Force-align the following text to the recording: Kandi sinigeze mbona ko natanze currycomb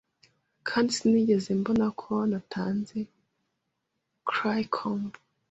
Kandi 0.67 0.89
sinigeze 0.97 1.49
mbona 1.59 1.85
ko 2.01 2.13
natanze 2.29 2.97
currycomb 4.29 5.11